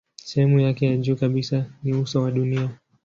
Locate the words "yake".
0.59-0.85